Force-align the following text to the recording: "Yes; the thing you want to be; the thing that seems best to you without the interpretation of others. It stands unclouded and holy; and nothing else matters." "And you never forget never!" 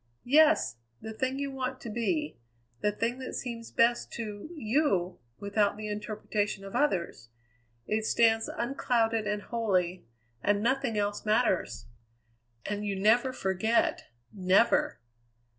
"Yes; 0.25 0.77
the 0.99 1.13
thing 1.13 1.37
you 1.37 1.51
want 1.51 1.79
to 1.81 1.89
be; 1.91 2.39
the 2.81 2.91
thing 2.91 3.19
that 3.19 3.35
seems 3.35 3.69
best 3.69 4.11
to 4.13 4.49
you 4.57 5.19
without 5.37 5.77
the 5.77 5.89
interpretation 5.89 6.65
of 6.65 6.75
others. 6.75 7.29
It 7.85 8.03
stands 8.07 8.47
unclouded 8.47 9.27
and 9.27 9.43
holy; 9.43 10.07
and 10.41 10.63
nothing 10.63 10.97
else 10.97 11.23
matters." 11.23 11.85
"And 12.65 12.83
you 12.83 12.99
never 12.99 13.31
forget 13.31 14.05
never!" 14.33 14.99